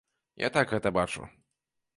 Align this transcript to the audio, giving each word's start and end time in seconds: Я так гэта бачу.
Я 0.43 0.49
так 0.55 0.73
гэта 0.73 0.95
бачу. 0.99 1.21